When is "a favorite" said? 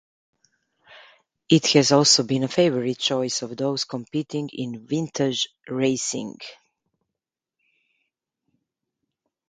2.43-2.97